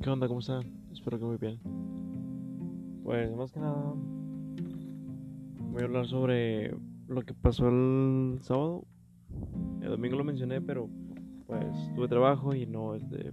¿qué 0.00 0.10
onda? 0.10 0.28
¿Cómo 0.28 0.40
están? 0.40 0.64
Espero 0.92 1.18
que 1.18 1.24
muy 1.24 1.36
bien. 1.38 1.58
Pues 3.02 3.34
más 3.34 3.50
que 3.50 3.60
nada 3.60 3.94
voy 5.70 5.82
a 5.82 5.84
hablar 5.84 6.06
sobre 6.06 6.74
lo 7.08 7.22
que 7.22 7.34
pasó 7.34 7.68
el 7.68 8.38
sábado. 8.42 8.84
El 9.80 9.90
domingo 9.90 10.16
lo 10.16 10.24
mencioné, 10.24 10.60
pero 10.60 10.88
pues 11.46 11.66
tuve 11.94 12.08
trabajo 12.08 12.54
y 12.54 12.66
no 12.66 12.94
este 12.94 13.32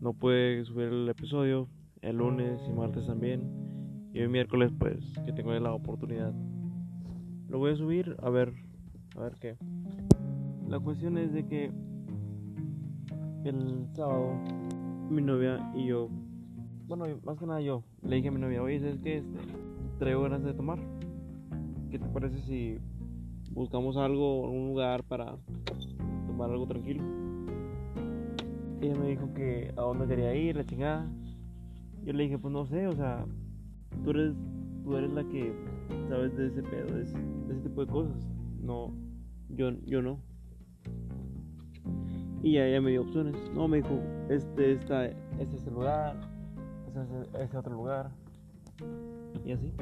no 0.00 0.12
pude 0.12 0.64
subir 0.64 0.88
el 0.88 1.08
episodio 1.08 1.68
el 2.02 2.16
lunes 2.16 2.60
y 2.68 2.72
martes 2.72 3.06
también. 3.06 4.10
Y 4.12 4.20
hoy 4.20 4.28
miércoles 4.28 4.72
pues 4.78 4.98
que 5.24 5.32
tengo 5.32 5.52
la 5.52 5.72
oportunidad. 5.72 6.32
Lo 7.48 7.58
voy 7.58 7.72
a 7.72 7.76
subir 7.76 8.16
a 8.22 8.30
ver 8.30 8.52
a 9.16 9.22
ver 9.22 9.34
qué. 9.40 9.56
La 10.68 10.78
cuestión 10.78 11.16
es 11.16 11.32
de 11.32 11.46
que 11.46 11.70
el 13.44 13.86
sábado 13.94 14.34
mi 15.10 15.22
novia 15.22 15.70
y 15.74 15.86
yo, 15.86 16.08
bueno, 16.86 17.04
más 17.24 17.38
que 17.38 17.46
nada 17.46 17.60
yo, 17.60 17.82
le 18.02 18.16
dije 18.16 18.28
a 18.28 18.32
mi 18.32 18.40
novia, 18.40 18.62
oye, 18.62 18.78
¿sabes 18.80 18.98
qué? 19.00 19.18
Este, 19.18 19.38
traigo 19.98 20.22
ganas 20.22 20.42
de 20.42 20.54
tomar. 20.54 20.78
¿Qué 21.90 21.98
te 21.98 22.08
parece 22.08 22.40
si 22.42 22.78
buscamos 23.50 23.96
algo, 23.96 24.50
un 24.50 24.68
lugar 24.68 25.02
para 25.04 25.36
tomar 26.26 26.50
algo 26.50 26.66
tranquilo? 26.66 27.02
Ella 28.80 28.94
me 28.96 29.08
dijo 29.08 29.32
que 29.34 29.72
a 29.76 29.80
dónde 29.80 30.06
quería 30.06 30.34
ir, 30.34 30.56
la 30.56 30.64
chingada. 30.64 31.10
Yo 32.04 32.12
le 32.12 32.24
dije, 32.24 32.38
pues 32.38 32.52
no 32.52 32.66
sé, 32.66 32.86
o 32.86 32.94
sea, 32.94 33.26
tú 34.04 34.10
eres, 34.10 34.34
tú 34.84 34.96
eres 34.96 35.12
la 35.12 35.24
que 35.24 35.52
sabes 36.08 36.36
de 36.36 36.46
ese 36.46 36.62
pedo, 36.62 36.94
de 36.94 37.02
ese, 37.02 37.18
de 37.18 37.54
ese 37.54 37.62
tipo 37.62 37.84
de 37.84 37.90
cosas. 37.90 38.28
No, 38.60 38.92
yo, 39.48 39.70
yo 39.84 40.02
no. 40.02 40.20
Y 42.42 42.52
ya 42.52 42.66
ella 42.66 42.80
me 42.80 42.90
dio 42.90 43.02
opciones. 43.02 43.34
No, 43.54 43.66
me 43.66 43.78
dijo, 43.78 43.98
este, 44.28 44.72
está, 44.72 45.06
este 45.06 45.56
es 45.56 45.66
el 45.66 45.74
lugar, 45.74 46.16
este 46.86 47.00
es 47.00 47.42
este 47.42 47.56
otro 47.56 47.74
lugar. 47.74 48.10
Y 49.44 49.52
así. 49.52 49.72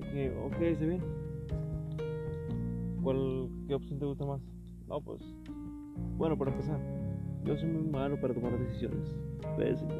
Dije, 0.00 0.34
ok, 0.44 0.78
se 0.78 0.86
bien. 0.86 1.02
¿Cuál, 3.02 3.48
¿Qué 3.66 3.74
opción 3.74 3.98
te 3.98 4.06
gusta 4.06 4.24
más? 4.24 4.40
No, 4.88 5.00
pues, 5.00 5.20
bueno, 6.16 6.38
para 6.38 6.52
empezar, 6.52 6.78
yo 7.44 7.56
soy 7.56 7.68
muy 7.68 7.90
malo 7.90 8.20
para 8.20 8.32
tomar 8.32 8.58
decisiones. 8.58 9.14
Pésimo. 9.56 9.90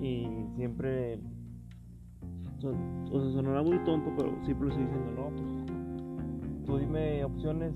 Y 0.00 0.26
siempre, 0.56 1.20
son, 2.58 3.08
o 3.10 3.20
sea, 3.20 3.32
sonará 3.32 3.62
muy 3.62 3.78
tonto, 3.84 4.10
pero 4.16 4.30
siempre 4.44 4.68
lo 4.68 4.72
estoy 4.72 4.86
diciendo, 4.86 5.10
no, 5.12 5.28
pues, 5.36 6.64
tú 6.66 6.78
dime 6.78 7.24
opciones 7.24 7.74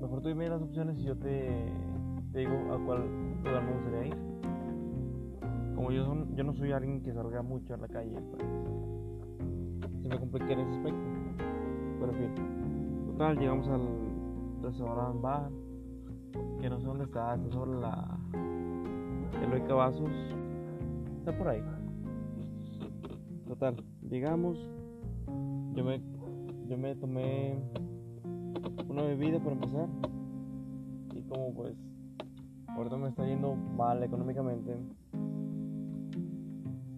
Mejor 0.00 0.20
tú 0.20 0.28
dime 0.28 0.48
las 0.48 0.60
opciones 0.60 0.98
y 0.98 1.04
yo 1.04 1.16
te, 1.16 1.72
te 2.32 2.40
digo 2.40 2.52
a 2.72 2.84
cuál 2.84 3.04
lugar 3.44 3.64
me 3.64 3.72
gustaría 3.72 4.06
ir. 4.08 4.16
Como 5.74 5.90
yo, 5.90 6.04
son, 6.04 6.34
yo 6.36 6.44
no 6.44 6.52
soy 6.54 6.72
alguien 6.72 7.02
que 7.02 7.12
salga 7.12 7.42
mucho 7.42 7.74
a 7.74 7.76
la 7.78 7.88
calle, 7.88 8.18
pues 8.30 8.42
se 10.02 10.08
me 10.08 10.18
complica 10.18 10.52
en 10.52 10.60
ese 10.60 10.70
aspecto. 10.76 11.06
Pero 11.98 12.12
en 12.12 12.18
fin, 12.18 13.06
total, 13.06 13.38
llegamos 13.38 13.68
al 13.68 13.82
restaurante 14.62 15.18
bar, 15.20 15.50
que 16.60 16.70
no 16.70 16.78
sé 16.78 16.86
dónde 16.86 17.04
está, 17.04 17.34
está 17.34 17.50
sobre 17.50 17.80
la 17.80 18.18
Eloy 19.42 19.62
Cavazos, 19.62 20.10
está 21.18 21.36
por 21.36 21.48
ahí. 21.48 21.62
Total, 23.48 23.76
llegamos, 24.08 24.58
yo 25.74 25.84
me, 25.84 26.00
yo 26.68 26.76
me 26.76 26.94
tomé 26.96 27.58
una 28.88 29.02
bebida 29.02 29.38
para 29.38 29.52
empezar. 29.52 29.88
Y 31.14 31.22
como 31.22 31.54
pues 31.54 31.74
ahorita 32.68 32.96
me 32.96 33.08
está 33.08 33.26
yendo 33.26 33.54
mal 33.54 34.02
económicamente, 34.02 34.76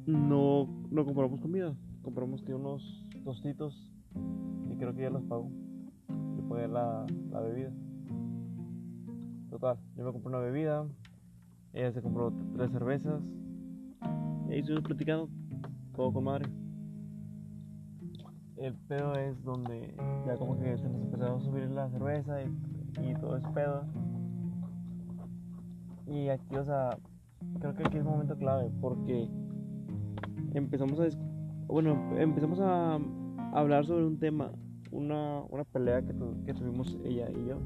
no, 0.07 0.69
no 0.91 1.05
compramos 1.05 1.41
comida. 1.41 1.75
Compramos 2.03 2.43
que 2.43 2.55
unos 2.55 3.05
tostitos 3.25 3.91
y 4.71 4.77
creo 4.77 4.95
que 4.95 5.03
ya 5.03 5.11
los 5.11 5.23
pago. 5.25 5.51
Y 6.39 6.43
pagué 6.49 6.69
la, 6.69 7.07
la 7.31 7.41
bebida. 7.41 7.73
Total, 9.51 9.79
yo 9.97 10.05
me 10.05 10.13
compré 10.13 10.29
una 10.29 10.39
bebida, 10.39 10.87
ella 11.73 11.93
se 11.93 12.03
compró 12.03 12.33
tres 12.55 12.71
cervezas. 12.71 13.23
Y 14.49 14.53
ahí 14.53 14.61
estuvimos 14.61 14.85
platicando, 14.85 15.29
todo 15.95 16.13
con 16.13 16.25
madre 16.25 16.49
el 18.61 18.75
pedo 18.75 19.15
es 19.15 19.43
donde 19.45 19.95
ya 20.27 20.37
como 20.37 20.59
que 20.59 20.77
se 20.79 20.89
nos 20.89 21.03
empezó 21.03 21.37
a 21.37 21.41
subir 21.41 21.71
la 21.71 21.89
cerveza 21.91 22.43
y, 22.43 23.15
todo 23.21 23.37
ese 23.37 23.49
pedo. 23.49 23.85
Y 26.07 26.29
aquí, 26.29 26.57
o 26.57 26.65
sea, 26.65 26.99
creo 27.61 27.75
que 27.75 27.83
aquí 27.87 27.99
es 27.99 28.05
un 28.05 28.11
momento 28.11 28.37
clave 28.37 28.71
porque 28.81 29.29
empezamos 30.55 30.99
a, 31.01 31.09
bueno, 31.67 32.17
empezamos 32.19 32.59
a 32.61 32.99
hablar 33.53 33.85
sobre 33.87 34.07
un 34.07 34.19
tema, 34.19 34.51
una, 34.91 35.43
una 35.51 35.65
pelea 35.65 36.03
que, 36.03 36.15
que 36.45 36.55
tuvimos 36.55 36.97
ella 37.05 37.31
y 37.31 37.47
yo, 37.47 37.59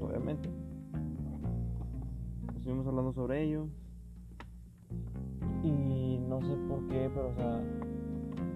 obviamente. 0.00 0.50
Estuvimos 2.56 2.86
hablando 2.86 3.12
sobre 3.12 3.42
ello. 3.42 3.68
Y 5.62 6.18
no 6.18 6.40
sé 6.42 6.54
por 6.68 6.86
qué, 6.88 7.10
pero 7.14 7.28
o 7.28 7.34
sea, 7.34 7.62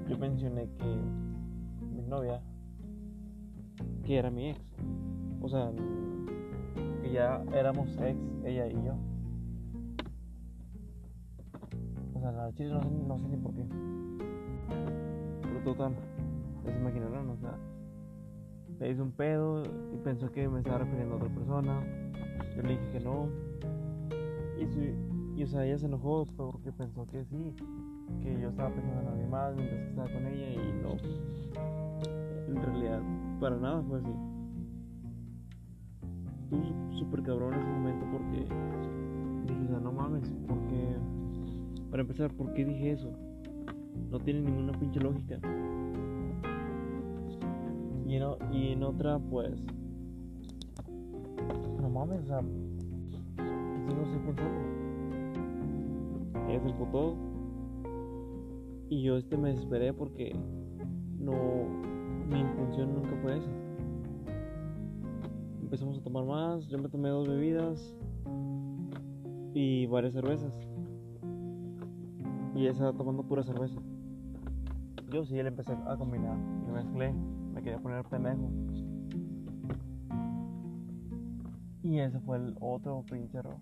yo 0.09 0.19
mencioné 0.19 0.69
que 0.79 1.24
novia, 2.07 2.41
que 4.05 4.17
era 4.17 4.31
mi 4.31 4.51
ex. 4.51 4.61
O 5.41 5.49
sea, 5.49 5.73
que 7.03 7.13
ya 7.13 7.43
éramos 7.53 7.89
ex, 8.01 8.19
ella 8.45 8.67
y 8.67 8.85
yo. 8.85 8.95
O 12.15 12.21
sea, 12.21 12.33
la 12.33 12.53
chile 12.55 12.75
no, 13.07 13.19
sé 13.19 13.29
ni 13.29 13.37
por 13.37 13.55
qué. 13.55 13.65
Pero 15.43 15.61
total, 15.65 15.95
ya 16.65 16.73
se 16.73 16.79
imaginarán, 16.79 17.31
o 17.31 17.37
sea, 17.37 17.59
le 18.79 18.91
hice 18.91 19.03
un 19.03 19.13
pedo 19.13 19.63
y 19.65 19.97
pensó 20.03 20.31
que 20.31 20.49
me 20.49 20.61
estaba 20.61 20.79
refiriendo 20.79 21.15
a 21.15 21.17
otra 21.19 21.29
persona. 21.29 21.83
Yo 22.57 22.63
le 22.63 22.69
dije 22.69 22.91
que 22.93 23.01
no. 23.01 23.29
Y, 24.59 25.41
y 25.41 25.43
o 25.43 25.47
sea, 25.47 25.65
ella 25.65 25.79
se 25.79 25.87
enojó 25.87 26.27
porque 26.37 26.73
pensó 26.73 27.07
que 27.07 27.25
sí, 27.25 27.55
que 28.23 28.41
yo 28.41 28.49
estaba 28.49 28.71
pensando 28.71 29.03
en 29.03 29.09
alguien 29.09 29.31
más 29.31 29.55
mientras 29.55 29.81
que 29.81 29.89
estaba 29.89 30.13
con 30.13 30.27
ella 30.27 30.51
y 30.51 30.83
no 30.83 31.35
en 32.49 32.63
realidad 32.63 33.01
para 33.41 33.57
nada 33.57 33.83
fue 33.83 33.99
así. 33.99 34.13
Estuvo 36.45 36.93
súper 36.99 37.23
cabrón 37.23 37.55
en 37.55 37.61
ese 37.61 37.71
momento 37.71 38.07
porque 38.13 38.47
dije, 39.47 39.65
o 39.65 39.69
sea, 39.69 39.81
no 39.81 39.93
mames, 39.93 40.33
porque 40.47 40.97
para 41.91 42.03
empezar, 42.03 42.33
¿por 42.33 42.53
qué 42.55 42.65
dije 42.65 42.93
eso? 42.93 43.11
No 44.11 44.19
tiene 44.21 44.41
ninguna 44.41 44.73
pinche 44.73 45.01
lógica. 45.01 45.39
Y 48.07 48.17
en, 48.17 48.23
y 48.53 48.73
en 48.73 48.83
otra, 48.83 49.19
pues, 49.19 49.53
no 51.81 51.89
mames, 51.89 52.21
o 52.21 52.27
sea, 52.27 52.41
si 52.41 53.95
no 53.95 54.03
estoy 54.03 54.19
pensando. 54.27 54.61
Ella 56.49 56.61
se 56.61 56.69
emputó 56.69 57.17
y 58.89 59.03
yo 59.03 59.17
este 59.17 59.37
me 59.37 59.51
desesperé 59.51 59.93
porque 59.93 60.35
no 61.19 61.33
mi 62.29 62.41
intención 62.41 62.95
nunca 62.95 63.17
fue 63.23 63.39
esa. 63.39 63.51
Empezamos 65.61 65.99
a 65.99 66.03
tomar 66.03 66.25
más, 66.25 66.67
yo 66.69 66.79
me 66.79 66.89
tomé 66.89 67.09
dos 67.09 67.29
bebidas 67.29 67.95
y 69.55 69.87
varias 69.87 70.13
cervezas. 70.13 70.53
Y 72.55 72.67
estaba 72.67 72.93
tomando 72.93 73.23
pura 73.25 73.43
cerveza. 73.43 73.81
Yo 75.11 75.25
sí 75.25 75.35
le 75.35 75.49
empecé 75.49 75.73
a 75.73 75.97
combinar, 75.97 76.37
me 76.37 76.73
mezclé, 76.73 77.13
me 77.55 77.63
quería 77.63 77.79
poner 77.81 78.05
pendejo. 78.05 78.51
Y 81.83 81.99
ese 81.99 82.19
fue 82.21 82.39
el 82.39 82.57
otro 82.61 83.05
pinche 83.11 83.39
error. 83.39 83.57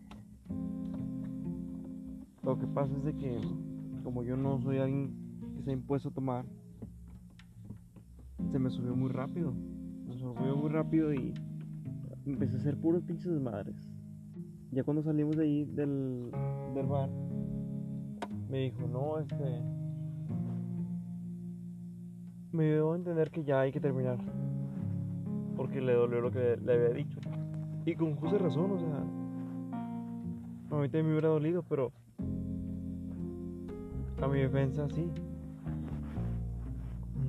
Lo 2.42 2.58
que 2.58 2.66
pasa 2.66 2.94
es 2.96 3.04
de 3.04 3.16
que 3.16 3.40
como 4.02 4.22
yo 4.22 4.36
no 4.36 4.60
soy 4.60 4.78
alguien 4.78 5.14
que 5.56 5.62
se 5.62 5.70
ha 5.70 5.72
impuesto 5.72 6.10
a 6.10 6.12
tomar, 6.12 6.44
se 8.50 8.58
me 8.58 8.70
subió 8.70 8.94
muy 8.94 9.10
rápido. 9.10 9.52
Me 10.06 10.16
subió 10.16 10.56
muy 10.56 10.70
rápido 10.70 11.12
y 11.14 11.32
empecé 12.26 12.56
a 12.56 12.60
hacer 12.60 12.76
puros 12.76 13.02
pinches 13.02 13.40
madres. 13.40 13.76
Ya 14.70 14.84
cuando 14.84 15.02
salimos 15.02 15.36
de 15.36 15.44
ahí 15.44 15.64
del, 15.64 16.30
del 16.74 16.86
bar, 16.86 17.10
me 18.48 18.58
dijo, 18.58 18.86
no, 18.88 19.18
este... 19.18 19.62
Me 22.52 22.64
dio 22.64 22.92
a 22.92 22.96
entender 22.96 23.30
que 23.30 23.44
ya 23.44 23.60
hay 23.60 23.72
que 23.72 23.80
terminar. 23.80 24.18
Porque 25.56 25.80
le 25.80 25.94
dolió 25.94 26.20
lo 26.20 26.30
que 26.30 26.58
le 26.62 26.72
había 26.72 26.90
dicho. 26.90 27.18
Y 27.86 27.94
con 27.94 28.14
justa 28.16 28.38
razón, 28.38 28.72
o 28.72 28.78
sea... 28.78 29.04
A 30.70 30.80
mí 30.80 30.88
también 30.88 31.06
me 31.06 31.12
hubiera 31.12 31.28
dolido, 31.28 31.62
pero... 31.62 31.92
A 34.22 34.28
mi 34.28 34.38
defensa 34.40 34.88
sí 34.88 35.10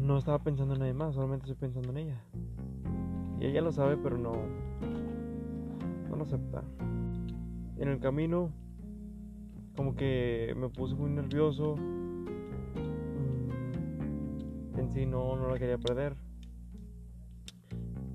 no 0.03 0.17
estaba 0.17 0.39
pensando 0.39 0.73
en 0.73 0.81
nadie 0.81 0.93
más, 0.93 1.15
solamente 1.15 1.45
estoy 1.45 1.55
pensando 1.55 1.89
en 1.91 1.97
ella. 1.97 2.21
Y 3.39 3.45
ella 3.45 3.61
lo 3.61 3.71
sabe, 3.71 3.95
pero 3.97 4.17
no, 4.17 4.33
no 6.09 6.15
lo 6.15 6.23
acepta. 6.23 6.63
en 7.77 7.87
el 7.87 7.99
camino 7.99 8.51
como 9.75 9.95
que 9.95 10.53
me 10.57 10.69
puse 10.69 10.95
muy 10.95 11.09
nervioso. 11.09 11.75
Mm, 13.15 13.49
en 14.79 14.91
sí 14.91 15.05
no, 15.05 15.35
no 15.35 15.47
la 15.47 15.57
quería 15.57 15.77
perder. 15.77 16.15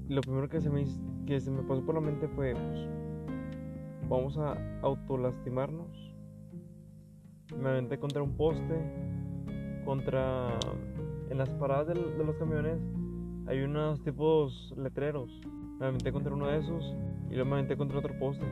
lo 0.08 0.20
primero 0.20 0.48
que 0.48 0.60
se, 0.60 0.70
me, 0.70 0.84
que 1.26 1.40
se 1.40 1.50
me 1.50 1.62
pasó 1.62 1.84
por 1.84 1.94
la 1.94 2.00
mente 2.00 2.28
fue, 2.28 2.54
pues, 2.54 2.86
vamos 4.08 4.38
a 4.38 4.56
autolastimarnos. 4.82 6.07
Me 7.56 7.68
aventé 7.68 7.98
contra 7.98 8.22
un 8.22 8.36
poste, 8.36 8.74
contra... 9.84 10.58
En 11.30 11.38
las 11.38 11.50
paradas 11.50 11.88
de, 11.88 11.94
de 11.94 12.24
los 12.24 12.36
camiones 12.36 12.78
hay 13.46 13.60
unos 13.62 14.02
tipos 14.02 14.74
letreros. 14.76 15.30
Me 15.78 15.86
aventé 15.86 16.10
contra 16.12 16.34
uno 16.34 16.46
de 16.46 16.58
esos 16.58 16.96
y 17.30 17.34
luego 17.34 17.50
me 17.50 17.56
aventé 17.56 17.76
contra 17.76 17.98
otro 17.98 18.18
poste. 18.18 18.44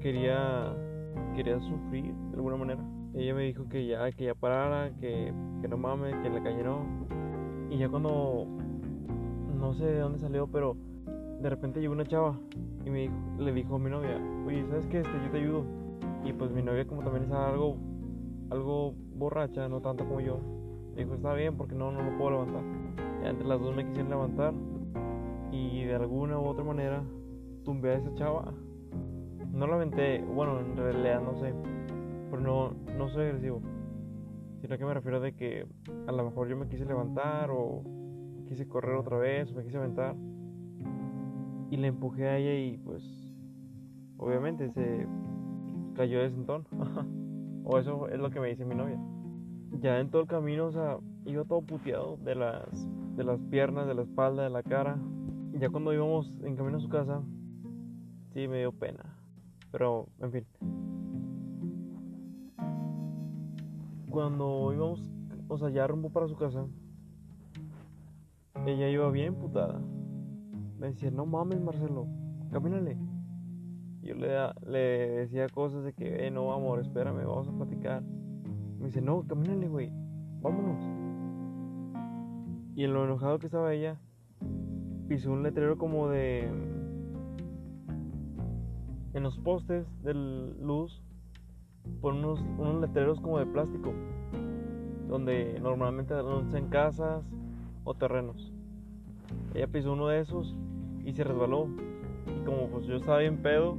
Quería 0.00 0.74
quería 1.34 1.58
sufrir 1.60 2.14
de 2.14 2.36
alguna 2.36 2.56
manera. 2.56 2.80
Ella 3.14 3.34
me 3.34 3.42
dijo 3.42 3.68
que 3.68 3.86
ya, 3.86 4.10
que 4.12 4.24
ya 4.24 4.34
parara, 4.34 4.90
que, 5.00 5.32
que 5.60 5.68
no 5.68 5.76
mames, 5.76 6.14
que 6.16 6.30
la 6.30 6.42
cayó. 6.42 6.78
Y 7.70 7.78
ya 7.78 7.88
cuando, 7.88 8.46
no 9.58 9.74
sé 9.74 9.84
de 9.84 10.00
dónde 10.00 10.18
salió, 10.18 10.46
pero 10.46 10.76
de 11.40 11.50
repente 11.50 11.80
llegó 11.80 11.92
una 11.92 12.06
chava 12.06 12.38
y 12.84 12.90
me 12.90 13.10
le 13.38 13.52
dijo 13.52 13.76
a 13.76 13.78
mi 13.78 13.90
novia, 13.90 14.18
oye, 14.46 14.64
¿sabes 14.68 14.86
qué? 14.86 15.00
Este, 15.00 15.12
yo 15.24 15.30
te 15.30 15.38
ayudo. 15.38 15.64
Y 16.24 16.32
pues 16.32 16.50
mi 16.52 16.62
novia 16.62 16.86
como 16.86 17.02
también 17.02 17.24
estaba 17.24 17.50
algo, 17.50 17.76
algo 18.50 18.94
borracha, 19.16 19.68
no 19.68 19.80
tanto 19.80 20.04
como 20.04 20.20
yo, 20.20 20.38
dijo, 20.96 21.14
está 21.14 21.34
bien 21.34 21.56
porque 21.56 21.74
no, 21.74 21.90
no 21.92 22.02
lo 22.02 22.16
puedo 22.18 22.30
levantar. 22.30 22.62
Ya 23.22 23.30
entre 23.30 23.46
las 23.46 23.60
dos 23.60 23.74
me 23.74 23.84
quisieron 23.86 24.10
levantar 24.10 24.54
y 25.50 25.84
de 25.84 25.94
alguna 25.94 26.38
u 26.38 26.46
otra 26.46 26.64
manera 26.64 27.02
tumbé 27.64 27.90
a 27.90 27.94
esa 27.98 28.14
chava 28.14 28.52
no 29.54 29.68
lo 29.68 29.74
aventé, 29.74 30.20
bueno, 30.22 30.58
en 30.58 30.76
realidad 30.76 31.22
no 31.22 31.38
sé, 31.38 31.54
pero 32.28 32.42
no, 32.42 32.74
no 32.98 33.08
soy 33.08 33.26
agresivo, 33.26 33.62
sino 34.60 34.76
que 34.76 34.84
me 34.84 34.94
refiero 34.94 35.20
de 35.20 35.34
que 35.34 35.66
a 36.08 36.12
lo 36.12 36.24
mejor 36.24 36.48
yo 36.48 36.56
me 36.56 36.66
quise 36.66 36.84
levantar 36.84 37.50
o 37.52 37.84
quise 38.48 38.66
correr 38.66 38.96
otra 38.96 39.16
vez 39.16 39.50
o 39.52 39.54
me 39.54 39.62
quise 39.64 39.76
aventar 39.76 40.16
y 41.70 41.76
le 41.76 41.86
empujé 41.86 42.28
a 42.28 42.36
ella 42.36 42.54
y 42.54 42.78
pues 42.78 43.04
obviamente 44.18 44.68
se 44.70 45.06
cayó 45.94 46.20
de 46.20 46.30
sentón. 46.30 46.66
o 47.64 47.78
eso 47.78 48.08
es 48.08 48.18
lo 48.18 48.30
que 48.30 48.40
me 48.40 48.48
dice 48.48 48.64
mi 48.64 48.74
novia. 48.74 48.98
Ya 49.80 49.98
en 49.98 50.10
todo 50.10 50.22
el 50.22 50.28
camino, 50.28 50.66
o 50.66 50.72
sea, 50.72 50.98
iba 51.24 51.44
todo 51.44 51.62
puteado 51.62 52.18
de 52.18 52.34
las, 52.34 52.88
de 53.16 53.24
las 53.24 53.40
piernas, 53.50 53.86
de 53.86 53.94
la 53.94 54.02
espalda, 54.02 54.44
de 54.44 54.50
la 54.50 54.62
cara. 54.62 54.98
Ya 55.54 55.70
cuando 55.70 55.92
íbamos 55.92 56.32
en 56.42 56.56
camino 56.56 56.78
a 56.78 56.80
su 56.80 56.88
casa, 56.88 57.22
sí 58.32 58.46
me 58.46 58.58
dio 58.58 58.72
pena. 58.72 59.16
Pero, 59.72 60.06
en 60.20 60.30
fin. 60.30 60.46
Cuando 64.10 64.72
íbamos, 64.72 65.10
o 65.48 65.58
sea, 65.58 65.70
ya 65.70 65.86
rumbo 65.86 66.10
para 66.10 66.28
su 66.28 66.36
casa, 66.36 66.66
ella 68.66 68.88
iba 68.88 69.10
bien 69.10 69.34
putada. 69.34 69.80
Me 70.78 70.88
decía, 70.88 71.10
no 71.10 71.26
mames, 71.26 71.60
Marcelo, 71.60 72.06
camínale. 72.52 72.96
Yo 74.04 74.14
le, 74.14 74.28
le 74.66 74.78
decía 74.78 75.48
cosas 75.48 75.82
de 75.82 75.94
que, 75.94 76.26
eh, 76.26 76.30
no, 76.30 76.52
amor, 76.52 76.80
espérame, 76.80 77.24
vamos 77.26 77.48
a 77.48 77.52
platicar. 77.52 78.02
Me 78.78 78.86
dice, 78.86 79.00
no, 79.00 79.26
camínale, 79.26 79.66
güey, 79.66 79.90
vámonos. 80.42 80.78
Y 82.76 82.84
en 82.84 82.92
lo 82.92 83.04
enojado 83.04 83.38
que 83.38 83.46
estaba 83.46 83.72
ella, 83.72 83.98
pisó 85.08 85.32
un 85.32 85.42
letrero 85.42 85.78
como 85.78 86.08
de 86.08 86.50
en 89.14 89.22
los 89.22 89.38
postes 89.38 89.86
de 90.02 90.12
luz 90.12 91.02
por 92.02 92.12
unos, 92.12 92.40
unos 92.58 92.82
letreros 92.82 93.20
como 93.20 93.38
de 93.38 93.46
plástico, 93.46 93.94
donde 95.08 95.58
normalmente 95.62 96.12
anuncian 96.12 96.68
casas 96.68 97.24
o 97.84 97.94
terrenos. 97.94 98.52
Ella 99.54 99.68
pisó 99.68 99.94
uno 99.94 100.08
de 100.08 100.20
esos 100.20 100.54
y 101.06 101.12
se 101.14 101.24
resbaló. 101.24 101.68
Y 102.26 102.44
como 102.44 102.68
pues 102.68 102.86
yo 102.86 102.96
estaba 102.96 103.18
bien 103.18 103.38
pedo, 103.38 103.78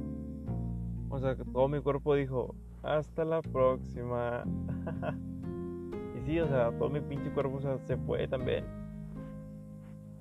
o 1.08 1.18
sea, 1.18 1.36
todo 1.36 1.68
mi 1.68 1.80
cuerpo 1.80 2.14
dijo, 2.14 2.54
hasta 2.82 3.24
la 3.24 3.42
próxima. 3.42 4.44
y 6.16 6.20
sí, 6.26 6.38
o 6.40 6.48
sea, 6.48 6.70
todo 6.78 6.88
mi 6.90 7.00
pinche 7.00 7.30
cuerpo 7.30 7.60
se 7.60 7.96
fue 7.96 8.26
también. 8.28 8.64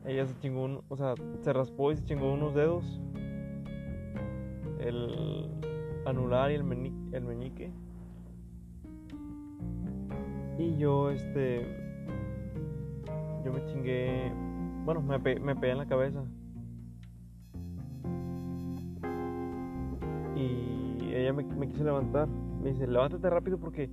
Ella 0.05 0.25
se 0.25 0.37
chingó, 0.39 0.83
o 0.87 0.95
sea, 0.95 1.15
se 1.41 1.51
raspó 1.51 1.91
y 1.91 1.97
se 1.97 2.05
chingó 2.05 2.31
unos 2.31 2.53
dedos 2.53 3.01
el 4.79 5.49
anular 6.05 6.51
y 6.51 6.55
el, 6.55 6.63
meñique. 6.63 7.71
Y 10.57 10.77
yo, 10.77 11.09
este. 11.09 11.65
Yo 13.43 13.51
me 13.51 13.65
chingué. 13.65 14.31
Bueno, 14.85 15.01
me, 15.01 15.17
me 15.17 15.55
pegué 15.55 15.71
en 15.71 15.77
la 15.79 15.87
cabeza. 15.87 16.23
Ella 21.21 21.33
me, 21.33 21.43
me, 21.43 21.67
quiso 21.67 21.83
levantar. 21.83 22.27
Me 22.27 22.69
dice: 22.71 22.87
Levántate 22.87 23.29
rápido 23.29 23.57
porque 23.57 23.89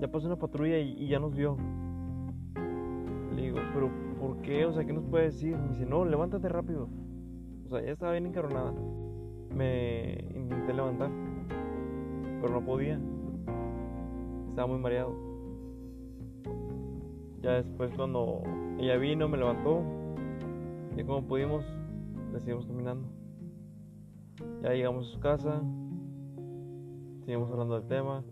ya 0.00 0.08
pasó 0.08 0.26
una 0.26 0.36
patrulla 0.36 0.78
y, 0.78 1.08
ya 1.08 1.18
nos 1.18 1.34
vio. 1.34 1.56
Le 3.34 3.42
digo: 3.42 3.58
¿Pero 3.74 3.90
por 4.20 4.40
qué? 4.42 4.66
O 4.66 4.72
sea, 4.72 4.84
¿qué 4.84 4.92
nos 4.92 5.04
puede 5.04 5.24
decir? 5.24 5.56
Me 5.56 5.68
dice: 5.68 5.86
No, 5.86 6.04
levántate 6.04 6.48
rápido. 6.48 6.88
O 7.66 7.68
sea, 7.68 7.82
ya 7.82 7.92
estaba 7.92 8.12
bien 8.12 8.26
encaronada 8.26 8.72
me 9.56 10.12
intenté 10.34 10.74
levantar, 10.74 11.10
pero 12.40 12.52
no 12.52 12.64
podía. 12.64 13.00
Estaba 14.50 14.68
muy 14.68 14.78
mareado. 14.78 15.14
Ya 17.40 17.52
después 17.52 17.90
cuando 17.94 18.42
ella 18.78 18.96
vino, 18.96 19.28
me 19.28 19.38
levantó, 19.38 19.82
y 20.96 21.04
como 21.04 21.26
pudimos, 21.26 21.64
le 22.32 22.40
seguimos 22.40 22.66
caminando. 22.66 23.08
Ya 24.62 24.72
llegamos 24.72 25.08
a 25.08 25.12
su 25.12 25.20
casa, 25.20 25.62
seguimos 27.26 27.50
hablando 27.50 27.74
del 27.74 27.88
tema 27.88 28.22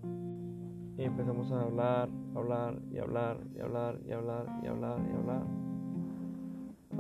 y 0.97 1.03
empezamos 1.03 1.51
a 1.51 1.63
hablar, 1.63 2.09
hablar 2.37 2.81
y 2.93 2.99
hablar 2.99 3.41
y 3.53 3.59
hablar 3.59 4.01
y 4.07 4.13
hablar 4.13 4.47
y 4.63 4.67
hablar 4.69 5.03
y 5.11 5.17
hablar. 5.17 5.47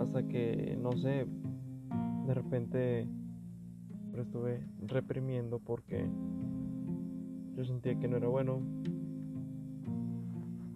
Hasta 0.00 0.26
que, 0.26 0.76
no 0.76 0.91
sé, 0.96 1.25
de 2.26 2.34
repente 2.34 3.08
estuve 4.13 4.67
reprimiendo 4.89 5.60
porque 5.60 6.05
yo 7.55 7.65
sentía 7.65 7.96
que 8.01 8.08
no 8.08 8.17
era 8.17 8.27
bueno, 8.27 8.60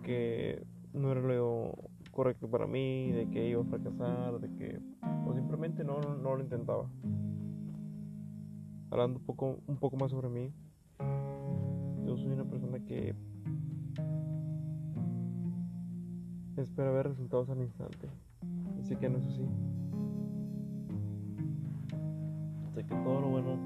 que 0.04 0.64
no 0.92 1.10
era 1.10 1.20
lo 1.20 1.72
correcto 2.12 2.48
para 2.48 2.68
mí, 2.68 3.10
de 3.10 3.28
que 3.28 3.48
iba 3.48 3.62
a 3.62 3.64
fracasar, 3.64 4.38
de 4.38 4.54
que 4.54 4.80
o 5.26 5.34
simplemente 5.34 5.82
no, 5.82 5.98
no 6.00 6.36
lo 6.36 6.40
intentaba. 6.40 6.88
Hablando 8.92 9.18
un 9.18 9.24
poco, 9.26 9.58
un 9.66 9.76
poco 9.78 9.96
más 9.96 10.12
sobre 10.12 10.28
mí, 10.28 10.52
soy 12.18 12.32
una 12.32 12.44
persona 12.44 12.78
que 12.80 13.14
espera 16.56 16.90
ver 16.90 17.08
resultados 17.08 17.48
al 17.50 17.60
instante. 17.60 18.08
Así 18.80 18.96
que 18.96 19.08
no 19.08 19.18
es 19.18 19.26
así. 19.26 19.46
Sé 22.74 22.84
que 22.84 22.94
todo 22.94 23.20
lo 23.20 23.28
bueno. 23.28 23.56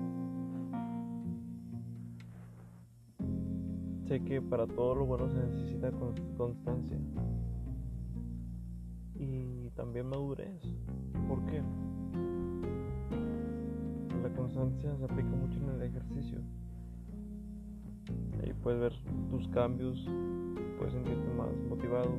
Sé 4.06 4.21
que 4.25 4.42
para 4.42 4.66
todo 4.66 4.94
lo 4.94 5.06
bueno 5.06 5.28
se 5.28 5.38
necesita 5.38 5.90
constancia. 6.37 6.99
Y 9.14 9.71
también 9.71 10.09
madurez. 10.09 10.62
¿Por 11.28 11.44
qué? 11.47 11.62
La 14.23 14.28
constancia 14.37 14.97
se 14.97 15.04
aplica 15.04 15.30
mucho 15.30 15.59
en 15.59 15.68
el 15.71 15.82
ejercicio. 15.82 16.38
Ahí 18.42 18.52
puedes 18.62 18.80
ver 18.80 18.92
tus 19.30 19.49
cambios, 19.49 20.04
puedes 20.78 20.92
sentirte 20.92 21.28
más 21.37 21.49
motivado. 21.68 22.18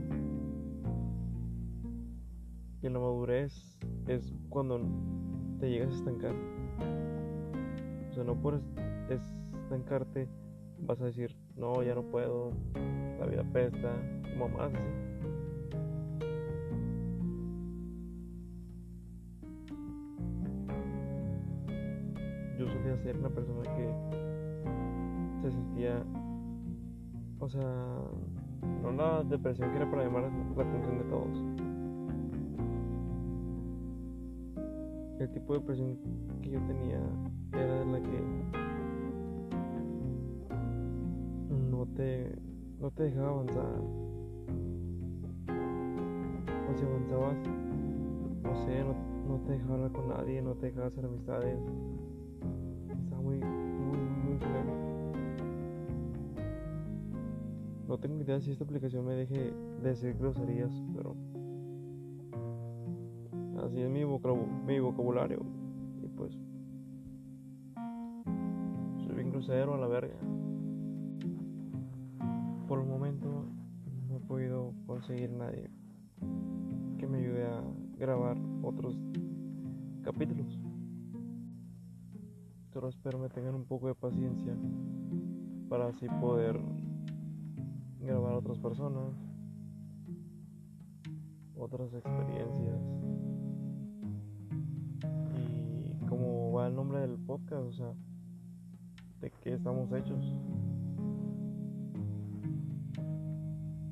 Y 2.81 2.89
la 2.89 2.99
madurez 2.99 3.79
es 4.07 4.33
cuando 4.49 4.81
te 5.59 5.69
llegas 5.69 5.89
a 5.89 5.93
estancar. 5.93 6.35
O 8.09 8.13
sea, 8.13 8.23
no 8.23 8.35
por 8.35 8.61
estancarte 9.09 10.27
vas 10.79 11.01
a 11.01 11.05
decir, 11.05 11.35
no, 11.55 11.81
ya 11.83 11.95
no 11.95 12.03
puedo, 12.03 12.51
la 13.19 13.25
vida 13.25 13.43
pesta, 13.53 13.93
como 14.33 14.49
más 14.49 14.73
así. 14.73 14.77
Yo 22.59 22.67
solía 22.67 22.97
ser 22.97 23.17
una 23.17 23.29
persona 23.29 23.63
que 23.75 24.32
se 25.43 25.51
sentía, 25.51 26.01
o 27.39 27.49
sea, 27.49 27.99
no 28.81 28.91
la 28.93 29.23
depresión 29.23 29.71
que 29.71 29.75
era 29.75 29.91
para 29.91 30.05
llamar 30.05 30.23
la 30.55 30.63
atención 30.63 30.97
de 30.97 31.03
todos. 31.05 31.43
El 35.19 35.29
tipo 35.31 35.53
de 35.53 35.59
depresión 35.59 35.97
que 36.41 36.49
yo 36.49 36.59
tenía 36.61 37.01
era 37.53 37.85
la 37.85 37.99
que 38.01 38.63
te, 41.95 42.31
no 42.79 42.91
te 42.91 43.03
dejaba 43.03 43.29
avanzar. 43.29 43.81
O 46.69 46.75
si 46.75 46.85
avanzabas, 46.85 47.37
no 48.43 48.55
sé, 48.65 48.83
no, 48.83 48.95
no 49.27 49.41
te 49.45 49.51
dejaba 49.51 49.75
hablar 49.75 49.91
con 49.91 50.09
nadie, 50.09 50.41
no 50.41 50.53
te 50.55 50.67
dejaba 50.67 50.87
hacer 50.87 51.05
amistades. 51.05 51.59
Estaba 53.03 53.21
muy, 53.21 53.39
No 57.93 57.99
tengo 57.99 58.19
idea 58.19 58.41
si 58.41 58.49
esta 58.49 58.63
aplicación 58.63 59.05
me 59.05 59.13
deje 59.13 59.53
de 59.83 59.89
decir 59.89 60.15
groserías, 60.17 60.71
pero 60.95 61.15
así 63.63 63.81
es 63.81 63.87
mi, 63.87 64.03
mi 64.65 64.79
vocabulario. 64.79 65.45
Y 66.01 66.07
pues 66.07 66.33
soy 69.05 69.13
bien 69.13 69.29
grosero 69.29 69.75
a 69.75 69.77
la 69.77 69.85
verga. 69.85 70.15
Por 72.67 72.79
el 72.79 72.87
momento 72.87 73.45
no 74.09 74.15
he 74.15 74.21
podido 74.21 74.73
conseguir 74.87 75.31
nadie 75.31 75.69
que 76.97 77.05
me 77.05 77.19
ayude 77.19 77.45
a 77.45 77.61
grabar 77.99 78.37
otros 78.63 78.97
capítulos. 80.01 80.59
Solo 82.71 82.89
espero 82.89 83.19
me 83.19 83.29
tengan 83.29 83.53
un 83.53 83.65
poco 83.65 83.85
de 83.85 83.93
paciencia 83.93 84.57
para 85.69 85.89
así 85.89 86.07
poder 86.19 86.59
grabar 88.03 88.33
a 88.33 88.37
otras 88.37 88.57
personas, 88.59 89.13
otras 91.57 91.93
experiencias. 91.93 92.79
Y 95.85 96.05
como 96.07 96.51
va 96.51 96.67
el 96.67 96.75
nombre 96.75 96.99
del 96.99 97.17
podcast, 97.17 97.67
o 97.67 97.71
sea, 97.71 97.93
de 99.21 99.31
qué 99.41 99.53
estamos 99.53 99.91
hechos. 99.93 100.23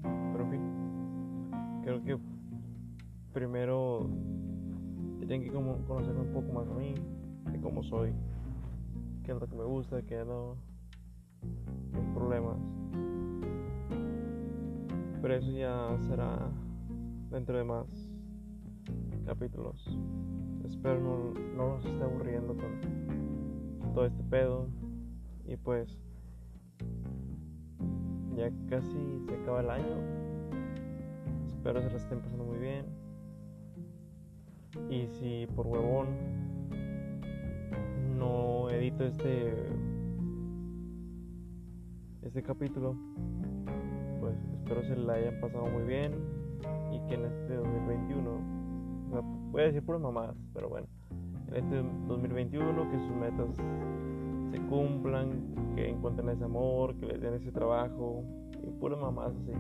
Pero 0.04 0.44
en 0.44 0.52
fin, 0.52 0.62
creo 1.84 2.04
que 2.04 2.18
primero 3.34 4.10
tienen 5.20 5.44
que 5.44 5.54
como 5.54 5.78
conocer 5.86 6.16
un 6.18 6.34
poco 6.34 6.52
más 6.52 6.68
a 6.68 6.74
mí, 6.74 6.94
de 7.50 7.62
cómo 7.62 7.82
soy, 7.84 8.14
qué 9.24 9.32
es 9.32 9.40
lo 9.40 9.48
que 9.48 9.56
me 9.56 9.64
gusta, 9.64 10.02
qué 10.02 10.26
no, 10.26 10.58
mis 11.94 12.14
problemas. 12.14 12.58
Pero 15.22 15.36
eso 15.36 15.52
ya 15.52 15.96
será 16.08 16.50
dentro 17.30 17.58
de 17.58 17.64
más 17.64 17.86
capítulos. 19.26 19.86
Espero 20.66 21.00
no, 21.00 21.34
no 21.56 21.76
los 21.76 21.86
esté 21.86 22.04
aburriendo 22.04 22.56
con 22.56 23.94
todo 23.94 24.06
este 24.06 24.24
pedo. 24.24 24.68
Y 25.46 25.58
pues 25.58 25.98
ya 28.36 28.50
casi 28.70 29.20
se 29.28 29.36
acaba 29.36 29.62
el 29.62 29.70
año. 29.70 29.98
Espero 31.46 31.82
se 31.82 31.90
la 31.90 31.98
estén 31.98 32.20
pasando 32.22 32.46
muy 32.46 32.58
bien. 32.58 32.86
Y 34.90 35.08
si 35.08 35.48
por 35.56 35.68
huevón 35.68 36.08
no 38.18 38.70
edito 38.70 39.04
este 39.04 39.54
este 42.24 42.42
capítulo, 42.44 42.96
espero 44.72 44.84
se 44.84 44.96
la 44.96 45.14
hayan 45.14 45.40
pasado 45.42 45.66
muy 45.66 45.84
bien 45.84 46.14
y 46.94 47.00
que 47.08 47.16
en 47.16 47.26
este 47.26 47.56
2021, 47.56 48.32
voy 49.52 49.62
a 49.62 49.66
decir 49.66 49.84
puras 49.84 50.02
mamás, 50.02 50.34
pero 50.54 50.70
bueno, 50.70 50.88
en 51.50 51.56
este 51.56 51.84
2021 52.08 52.90
que 52.90 53.00
sus 53.00 53.12
metas 53.12 53.50
se 54.50 54.60
cumplan, 54.68 55.74
que 55.76 55.90
encuentren 55.90 56.30
ese 56.30 56.46
amor, 56.46 56.96
que 56.96 57.06
les 57.06 57.20
den 57.20 57.34
ese 57.34 57.52
trabajo 57.52 58.24
y 58.64 58.72
puras 58.80 58.98
mamás 59.00 59.34
así. 59.36 59.52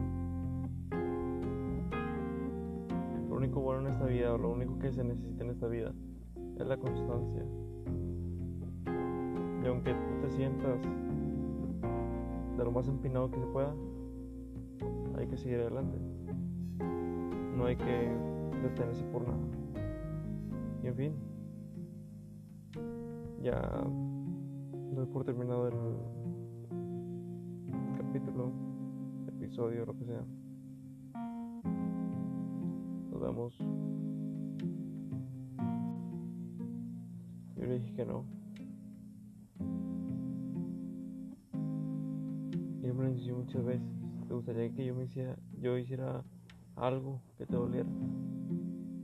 Lo 3.29 3.35
único 3.35 3.59
bueno 3.59 3.81
en 3.81 3.93
esta 3.93 4.05
vida 4.05 4.33
o 4.33 4.37
lo 4.37 4.51
único 4.51 4.79
que 4.79 4.93
se 4.93 5.03
necesita 5.03 5.43
en 5.43 5.49
esta 5.49 5.67
vida 5.67 5.91
es 6.57 6.67
la 6.67 6.77
constancia. 6.77 7.43
Y 9.63 9.67
aunque 9.67 9.93
tú 9.93 10.21
te 10.21 10.29
sientas 10.29 10.79
de 12.57 12.63
lo 12.63 12.71
más 12.71 12.87
empinado 12.87 13.29
que 13.29 13.39
se 13.39 13.45
pueda, 13.47 13.73
hay 15.17 15.27
que 15.27 15.37
seguir 15.37 15.59
adelante. 15.59 15.97
No 17.55 17.65
hay 17.65 17.75
que 17.75 18.15
detenerse 18.63 19.03
por 19.05 19.27
nada. 19.27 19.39
Y 20.83 20.87
en 20.87 20.95
fin, 20.95 21.13
ya 23.43 23.83
doy 24.93 25.05
por 25.07 25.23
terminado 25.23 25.67
el 25.67 25.73
capítulo, 27.97 28.51
episodio, 29.27 29.85
lo 29.85 29.97
que 29.97 30.05
sea. 30.05 30.23
Nos 33.11 33.21
vemos. 33.21 33.57
Yo 37.57 37.65
le 37.65 37.79
dije 37.79 37.93
que 37.93 38.05
no. 38.05 38.25
Y 42.81 42.91
me 42.91 43.03
lo 43.03 43.35
muchas 43.37 43.63
veces. 43.63 44.00
¿Te 44.31 44.35
gustaría 44.35 44.73
que 44.73 44.85
yo 44.85 44.95
me 44.95 45.03
hiciera, 45.81 46.23
algo 46.77 47.21
que 47.37 47.45
te 47.45 47.53
doliera? 47.53 47.89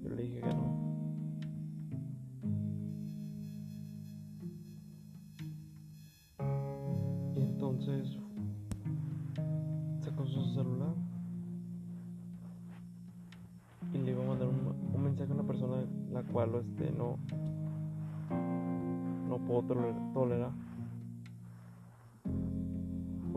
Yo 0.02 0.10
le 0.12 0.24
dije 0.24 0.40
que 0.40 0.54
no. 0.54 0.72
Y 7.36 7.42
entonces 7.42 8.18
sacó 10.00 10.26
su 10.26 10.42
celular 10.54 10.96
y 13.94 13.98
le 13.98 14.12
iba 14.12 14.24
a 14.24 14.28
mandar 14.28 14.48
un, 14.48 15.04
mensaje 15.04 15.30
a 15.30 15.36
una 15.36 15.44
persona 15.46 15.84
la 16.10 16.24
cual 16.24 16.56
este 16.56 16.90
no 16.92 17.20
no 19.28 19.38
puedo 19.46 19.64
toler- 19.64 20.14
tolerar. 20.14 20.67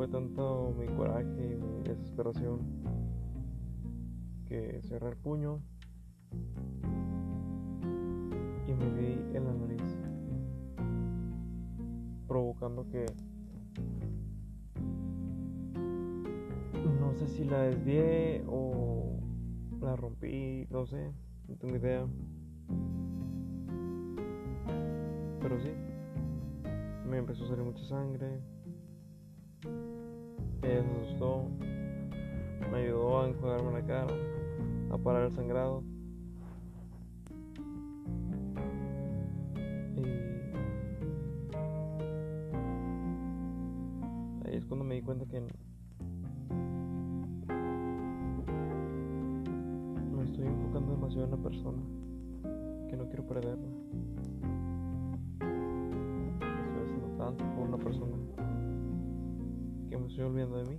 Fue 0.00 0.08
tanto 0.08 0.74
mi 0.78 0.86
coraje 0.96 1.26
y 1.28 1.62
mi 1.62 1.82
desesperación 1.82 2.60
que 4.46 4.80
cerré 4.80 5.10
el 5.10 5.16
puño 5.18 5.60
y 8.66 8.72
me 8.72 8.90
di 8.94 9.36
en 9.36 9.44
la 9.44 9.52
nariz, 9.52 9.98
provocando 12.26 12.88
que 12.88 13.04
no 16.98 17.12
sé 17.12 17.28
si 17.28 17.44
la 17.44 17.64
desvié 17.64 18.42
o 18.48 19.20
la 19.82 19.96
rompí, 19.96 20.66
no 20.70 20.86
sé, 20.86 21.12
no 21.46 21.56
tengo 21.56 21.76
idea. 21.76 22.08
Pero 25.42 25.60
sí, 25.60 25.72
me 27.06 27.18
empezó 27.18 27.44
a 27.44 27.48
salir 27.48 27.64
mucha 27.66 27.84
sangre. 27.84 28.40
Se 29.62 30.78
asustó, 30.78 31.44
me 32.70 32.78
ayudó 32.78 33.20
a 33.20 33.28
enjuagarme 33.28 33.72
la 33.72 33.86
cara, 33.86 34.14
a 34.90 34.98
parar 34.98 35.24
el 35.24 35.32
sangrado. 35.32 35.82
Y 39.96 40.04
ahí 44.46 44.56
es 44.56 44.64
cuando 44.64 44.84
me 44.84 44.94
di 44.94 45.02
cuenta 45.02 45.26
que 45.26 45.40
me 45.40 45.48
estoy 50.24 50.46
enfocando 50.46 50.92
demasiado 50.92 51.26
en 51.26 51.30
la 51.32 51.36
persona, 51.36 51.82
que 52.88 52.96
no 52.96 53.06
quiero 53.08 53.26
perderla. 53.26 53.68
Estoy 60.10 60.24
olvidando 60.24 60.58
de 60.58 60.64
mí. 60.64 60.76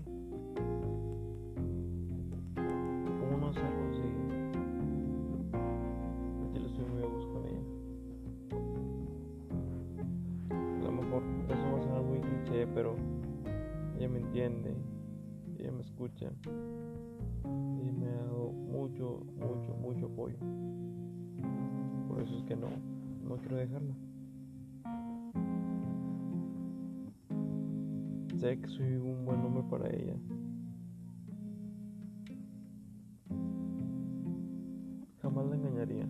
¿Cómo 3.20 3.38
no 3.38 3.48
hacerlo 3.48 3.94
si 3.94 4.02
yo 6.54 6.60
le 6.60 6.68
estoy 6.68 6.86
muy 6.86 7.02
a 7.02 7.08
gusto 7.08 7.32
con 7.32 7.46
ella? 7.48 7.64
A 10.52 10.84
lo 10.84 10.92
mejor 10.92 11.24
eso 11.48 11.72
va 11.72 11.80
a 11.80 11.82
sonar 11.82 12.02
muy 12.04 12.20
cliché, 12.20 12.68
pero 12.76 12.96
ella 13.98 14.10
me 14.10 14.20
entiende, 14.20 14.76
ella 15.60 15.72
me 15.72 15.82
escucha, 15.82 16.30
ella 17.46 17.94
me 17.94 18.08
ha 18.08 18.16
dado 18.26 18.52
mucho, 18.52 19.24
mucho, 19.38 19.74
mucho 19.82 20.08
apoyo. 20.08 20.36
Por 22.10 22.22
eso 22.22 22.36
es 22.38 22.44
que 22.44 22.58
no, 22.58 22.68
no 23.24 23.38
quiero 23.38 23.56
dejarla. 23.56 23.96
Sé 28.42 28.60
que 28.60 28.68
soy 28.70 28.96
un 28.96 29.24
buen 29.24 29.40
hombre 29.42 29.62
para 29.70 29.88
ella. 29.88 30.16
Jamás 35.22 35.46
la 35.46 35.56
engañaría. 35.58 36.10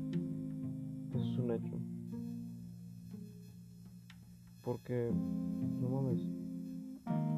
Eso 1.10 1.30
es 1.30 1.38
un 1.40 1.52
hecho. 1.52 1.78
Porque, 4.62 5.12
no 5.82 5.90
mames, 5.90 6.22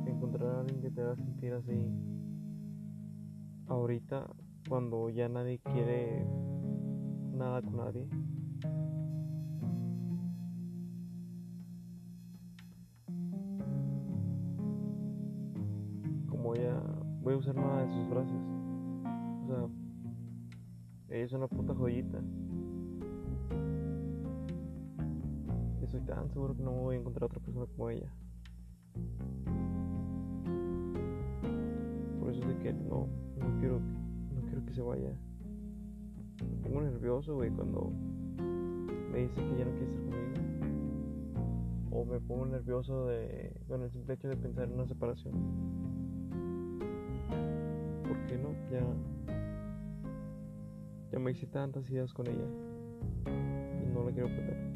en 0.06 0.16
encontrar 0.16 0.58
a 0.58 0.60
alguien 0.60 0.80
que 0.80 0.92
te 0.92 1.02
haga 1.02 1.16
sentir 1.16 1.54
así 1.54 1.90
ahorita 3.66 4.30
cuando 4.70 5.10
ya 5.10 5.28
nadie 5.28 5.58
quiere 5.58 6.24
nada 7.34 7.64
con 7.64 7.78
nadie. 7.78 8.08
Voy 17.34 17.38
a 17.38 17.38
usar 17.40 17.56
nada 17.56 17.84
de 17.84 17.94
sus 17.94 18.08
frases. 18.10 18.42
O 19.44 19.48
sea, 19.48 19.68
ella 21.10 21.26
es 21.26 21.34
una 21.34 21.48
puta 21.48 21.74
joyita. 21.74 22.20
Estoy 25.82 26.02
tan 26.02 26.30
seguro 26.30 26.56
que 26.56 26.64
no 26.64 26.72
voy 26.72 26.96
a 26.96 27.00
encontrar 27.00 27.26
otra 27.26 27.40
persona 27.40 27.66
como 27.76 27.90
ella. 27.90 28.14
Por 32.20 32.32
eso 32.32 32.42
es 32.42 32.48
de 32.48 32.58
que 32.60 32.74
no, 32.74 33.08
no 33.38 33.60
quiero, 33.60 33.80
no 33.80 34.42
quiero 34.46 34.66
que 34.66 34.74
se 34.74 34.82
vaya. 34.82 35.14
Me 36.40 36.70
pongo 36.70 36.82
nervioso, 36.82 37.36
güey, 37.36 37.50
cuando 37.50 37.92
me 39.12 39.20
dice 39.20 39.36
que 39.36 39.58
ya 39.58 39.66
no 39.66 39.72
quiere 39.72 39.86
estar 39.86 40.04
conmigo. 40.04 40.34
O 41.92 42.06
me 42.06 42.20
pongo 42.20 42.46
nervioso 42.46 43.08
de, 43.08 43.60
con 43.68 43.82
el 43.82 43.92
simple 43.92 44.14
hecho 44.16 44.28
de 44.28 44.38
pensar 44.38 44.66
en 44.66 44.74
una 44.74 44.88
separación. 44.88 45.83
¿Por 48.14 48.28
qué 48.28 48.38
no? 48.38 48.50
Ya, 48.70 48.86
ya 51.12 51.18
me 51.20 51.32
hice 51.32 51.48
tantas 51.48 51.90
ideas 51.90 52.14
con 52.14 52.28
ella 52.28 52.46
y 53.26 53.88
no 53.92 54.04
la 54.04 54.12
quiero 54.12 54.28
perder. 54.28 54.74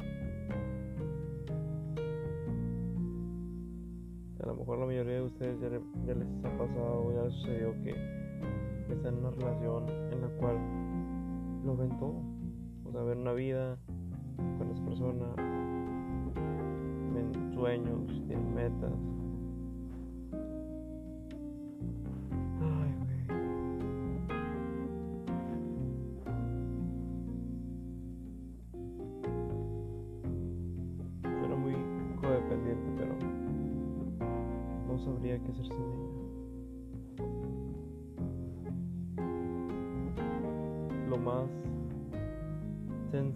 A 4.42 4.46
lo 4.46 4.56
mejor 4.56 4.78
la 4.80 4.86
mayoría 4.86 5.14
de 5.14 5.22
ustedes 5.22 5.60
ya, 5.60 5.68
le- 5.68 5.80
ya 6.04 6.14
les 6.14 6.26
ha 6.44 6.58
pasado, 6.58 7.12
ya 7.14 7.22
les 7.26 7.32
sucedió 7.34 7.72
que 7.84 7.94
están 8.92 9.14
en 9.14 9.20
una 9.20 9.30
relación 9.30 9.88
en 10.10 10.20
la 10.20 10.28
cual 10.40 10.56
lo 11.64 11.76
ven 11.76 11.96
todo. 11.96 12.20
O 12.86 12.90
sea, 12.90 13.02
ven 13.02 13.18
una 13.18 13.34
vida 13.34 13.78
con 14.58 14.68
esa 14.72 14.84
persona, 14.84 15.26
ven 17.14 17.52
sueños, 17.54 18.04
tienen 18.26 18.52
metas. 18.52 18.92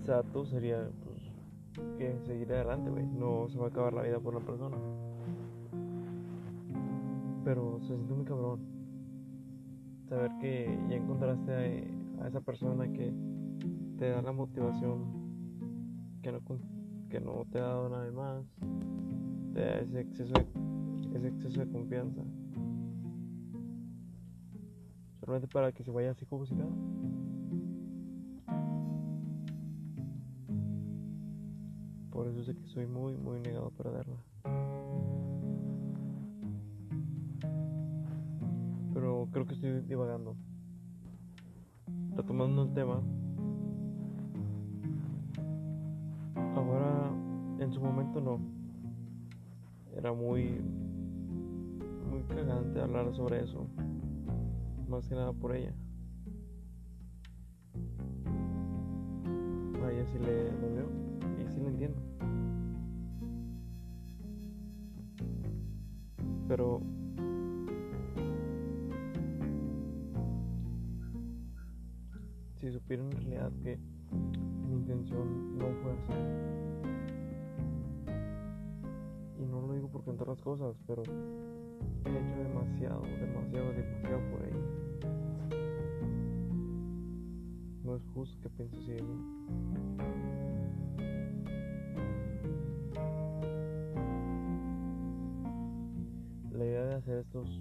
Sensato 0.02 0.44
sería 0.46 0.90
pues, 1.04 1.96
que 1.96 2.18
seguir 2.26 2.52
adelante, 2.52 2.90
güey. 2.90 3.06
No 3.06 3.48
se 3.48 3.56
va 3.56 3.66
a 3.66 3.68
acabar 3.68 3.92
la 3.92 4.02
vida 4.02 4.18
por 4.18 4.34
una 4.34 4.44
persona. 4.44 4.76
Pero 7.44 7.78
se 7.82 7.86
siente 7.86 8.12
muy 8.12 8.24
cabrón. 8.24 8.60
Saber 10.08 10.32
que 10.40 10.76
ya 10.88 10.96
encontraste 10.96 11.52
a, 12.20 12.26
esa 12.26 12.40
persona 12.40 12.92
que 12.92 13.12
te 13.98 14.10
da 14.10 14.22
la 14.22 14.32
motivación 14.32 15.04
que 16.22 16.32
no, 16.32 16.40
que 17.08 17.20
no 17.20 17.44
te 17.50 17.58
ha 17.58 17.62
dado 17.62 17.88
nadie 17.88 18.10
más. 18.10 18.44
Te 19.54 19.60
da 19.60 19.78
ese 19.78 20.00
exceso 20.00 20.34
de, 20.34 21.16
ese 21.16 21.28
exceso 21.28 21.60
de 21.60 21.70
confianza. 21.70 22.22
Solamente 25.20 25.46
para 25.46 25.70
que 25.70 25.84
se 25.84 25.92
vaya 25.92 26.10
así 26.10 26.26
como 26.26 26.44
si 26.44 26.56
nada. 26.56 26.72
Por 32.22 32.30
eso 32.30 32.44
sé 32.44 32.54
que 32.54 32.64
soy 32.68 32.86
muy, 32.86 33.16
muy 33.16 33.40
negado 33.40 33.66
a 33.66 33.70
perderla. 33.70 34.16
Pero 38.94 39.26
creo 39.32 39.44
que 39.44 39.54
estoy 39.54 39.80
divagando. 39.80 40.36
Retomando 42.14 42.62
el 42.62 42.72
tema. 42.74 43.02
Ahora, 46.54 47.10
en 47.58 47.72
su 47.72 47.80
momento 47.80 48.20
no. 48.20 48.38
Era 49.96 50.12
muy, 50.12 50.60
muy 52.08 52.22
cagante 52.28 52.80
hablar 52.80 53.12
sobre 53.16 53.42
eso. 53.42 53.66
Más 54.88 55.08
que 55.08 55.16
nada 55.16 55.32
por 55.32 55.56
ella. 55.56 55.74
A 59.84 59.90
ella 59.90 60.06
sí 60.06 60.18
le 60.20 60.52
dolió. 60.52 60.86
Y 61.40 61.52
sí 61.52 61.58
le 61.58 61.66
entiendo. 61.66 62.11
Pero 66.48 66.80
si 72.60 72.70
supieran 72.70 73.06
en 73.06 73.12
realidad 73.12 73.52
que 73.62 73.78
mi 74.68 74.74
intención 74.74 75.58
no 75.58 75.66
fue 75.82 75.92
así. 75.92 76.12
Y 79.40 79.46
no 79.46 79.62
lo 79.62 79.72
digo 79.72 79.88
por 79.88 80.04
contar 80.04 80.28
las 80.28 80.40
cosas, 80.40 80.76
pero 80.86 81.02
he 81.02 82.10
hecho 82.10 82.36
demasiado, 82.36 83.02
demasiado, 83.02 83.72
demasiado 83.72 84.20
por 84.30 84.44
ella. 84.44 84.66
No 87.84 87.96
es 87.96 88.02
justo 88.14 88.38
que 88.42 88.48
piense 88.50 88.76
así 88.76 88.92
de 88.92 89.02
mí. 89.02 90.41
Hacer 97.02 97.18
estos 97.18 97.60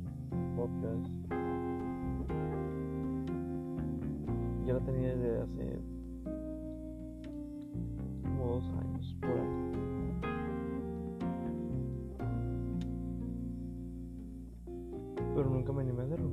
podcasts 0.56 1.10
ya 4.68 4.74
la 4.74 4.80
tenía 4.82 5.16
desde 5.16 5.42
hace 5.42 5.80
como 8.22 8.46
dos 8.54 8.66
años 8.66 9.18
por 9.20 9.32
ahí. 9.32 9.72
Pero 15.36 15.50
nunca 15.50 15.74
me 15.74 15.82
animé 15.82 16.02
a 16.02 16.06
hacerlo. 16.06 16.30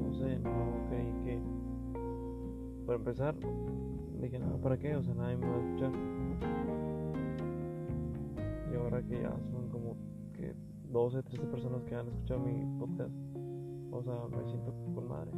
No 0.00 0.12
sé, 0.12 0.38
no 0.40 0.88
creí 0.90 1.12
que. 1.24 1.40
Para 2.84 2.98
empezar, 2.98 3.34
dije, 4.20 4.38
nada, 4.38 4.58
¿para 4.58 4.76
qué? 4.76 4.96
O 4.96 5.02
sea, 5.02 5.14
nadie 5.14 5.38
me 5.38 5.46
va 5.48 5.56
a 5.56 5.60
escuchar. 5.60 5.92
Y 8.72 8.74
ahora 8.74 9.02
que 9.02 9.20
ya 9.20 9.30
son 9.50 9.68
como 9.68 9.96
que 10.32 10.54
12, 10.90 11.22
13 11.22 11.46
personas 11.46 11.82
que 11.84 11.94
han 11.94 12.08
escuchado 12.08 12.40
mi 12.40 12.64
podcast, 12.78 13.12
o 13.90 14.02
sea, 14.02 14.14
me 14.30 14.44
siento 14.48 14.72
con 14.94 15.08
madre. 15.08 15.30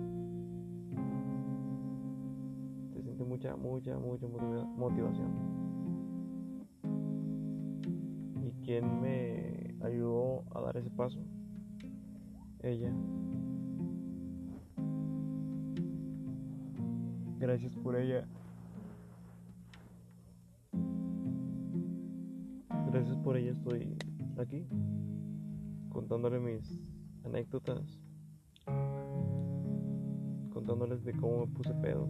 Se 2.93 3.03
siente 3.03 3.25
mucha, 3.25 3.57
mucha, 3.57 3.99
mucha 3.99 4.27
motiva- 4.29 4.65
motivación. 4.77 5.33
¿Y 8.41 8.53
quién 8.65 9.01
me 9.01 9.75
ayudó 9.83 10.45
a 10.55 10.61
dar 10.61 10.77
ese 10.77 10.91
paso? 10.91 11.19
Ella. 12.63 12.93
Gracias 17.39 17.75
por 17.77 17.97
ella. 17.97 18.27
Gracias 23.05 23.23
por 23.23 23.37
ella 23.37 23.51
estoy 23.53 23.99
aquí 24.39 24.67
contándole 25.91 26.41
mis 26.41 26.81
anécdotas, 27.23 28.01
contándoles 30.55 31.05
de 31.05 31.13
cómo 31.13 31.41
me 31.41 31.47
puse 31.49 31.75
pedo, 31.75 32.09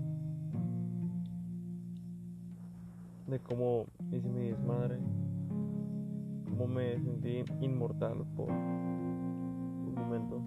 de 3.26 3.40
cómo 3.40 3.86
hice 4.12 4.28
mi 4.28 4.50
desmadre, 4.50 5.00
cómo 6.44 6.68
me 6.68 7.00
sentí 7.00 7.42
inmortal 7.60 8.24
por 8.36 8.52
un 8.52 9.94
momento. 9.96 10.43